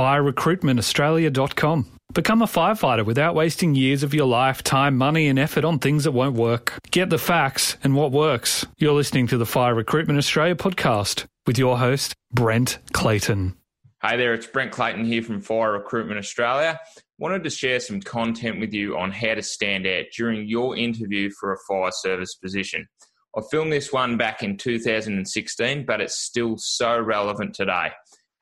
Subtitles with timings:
[0.00, 1.86] firerecruitmentaustralia.com.
[2.14, 6.04] Become a firefighter without wasting years of your life, time, money, and effort on things
[6.04, 6.78] that won't work.
[6.90, 8.64] Get the facts and what works.
[8.78, 13.54] You're listening to the Fire Recruitment Australia podcast with your host, Brent Clayton.
[14.02, 16.80] Hey there, it's Brent Clayton here from Fire Recruitment Australia.
[17.18, 21.30] Wanted to share some content with you on how to stand out during your interview
[21.38, 22.88] for a fire service position.
[23.36, 27.90] I filmed this one back in 2016, but it's still so relevant today.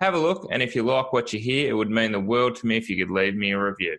[0.01, 2.55] Have a look, and if you like what you hear, it would mean the world
[2.57, 3.99] to me if you could leave me a review.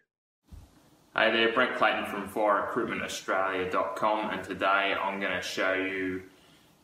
[1.14, 6.22] Hey there, Brent Clayton from FireRecruitmentAustralia.com, and today I'm going to show you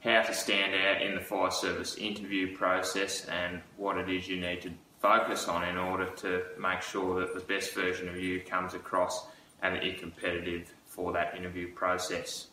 [0.02, 4.41] how to stand out in the fire service interview process and what it is you
[4.41, 8.41] need to focus on in order to make sure that the best version of you
[8.41, 9.27] comes across
[9.62, 12.48] and that you're competitive for that interview process.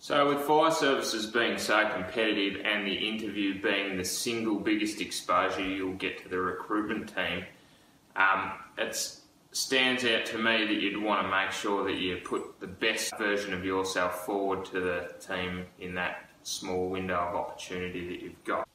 [0.00, 5.62] So, with fire services being so competitive and the interview being the single biggest exposure
[5.62, 7.44] you'll get to the recruitment team,
[8.14, 8.96] um, it
[9.50, 13.16] stands out to me that you'd want to make sure that you put the best
[13.18, 18.44] version of yourself forward to the team in that small window of opportunity that you've
[18.44, 18.68] got.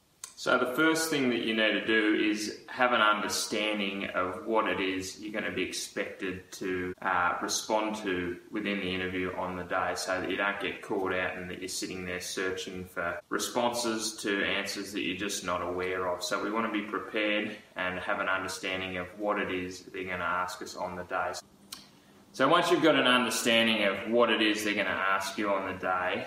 [0.44, 4.68] So, the first thing that you need to do is have an understanding of what
[4.68, 9.56] it is you're going to be expected to uh, respond to within the interview on
[9.56, 12.84] the day so that you don't get caught out and that you're sitting there searching
[12.84, 16.22] for responses to answers that you're just not aware of.
[16.22, 20.04] So, we want to be prepared and have an understanding of what it is they're
[20.04, 21.32] going to ask us on the day.
[22.34, 25.48] So, once you've got an understanding of what it is they're going to ask you
[25.48, 26.26] on the day,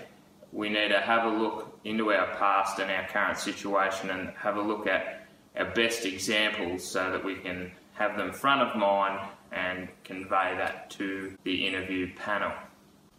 [0.51, 4.57] we need to have a look into our past and our current situation and have
[4.57, 9.19] a look at our best examples so that we can have them front of mind
[9.51, 12.51] and convey that to the interview panel.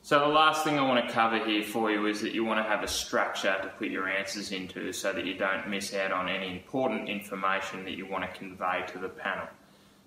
[0.02, 2.64] So, the last thing I want to cover here for you is that you want
[2.64, 6.12] to have a structure to put your answers into so that you don't miss out
[6.12, 9.46] on any important information that you want to convey to the panel.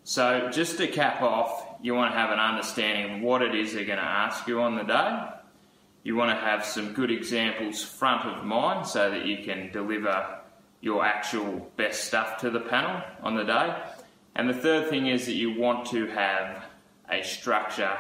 [0.03, 3.73] So, just to cap off, you want to have an understanding of what it is
[3.73, 5.27] they're going to ask you on the day
[6.03, 10.39] you want to have some good examples front of mind so that you can deliver
[10.81, 13.75] your actual best stuff to the panel on the day.
[14.35, 16.63] And the third thing is that you want to have
[17.09, 17.97] a structure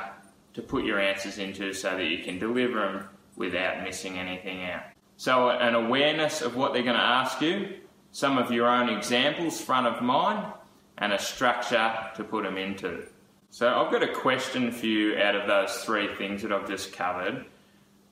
[0.53, 4.83] to put your answers into so that you can deliver them without missing anything out.
[5.17, 7.77] So, an awareness of what they're going to ask you,
[8.11, 10.51] some of your own examples front of mind,
[10.97, 13.03] and a structure to put them into.
[13.51, 16.93] So, I've got a question for you out of those three things that I've just
[16.93, 17.45] covered.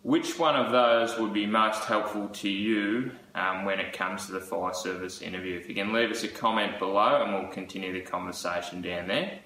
[0.02, 4.32] Which one of those would be most helpful to you um, when it comes to
[4.32, 5.58] the fire service interview?
[5.58, 9.40] If you can leave us a comment below and we'll continue the conversation down there.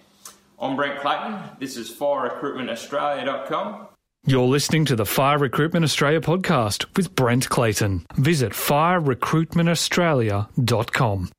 [0.60, 1.40] I'm Brent Clayton.
[1.60, 3.88] This is firerecruitmentaustralia.com.
[4.26, 8.06] You're listening to the Fire Recruitment Australia podcast with Brent Clayton.
[8.16, 11.30] Visit firerecruitmentaustralia.com.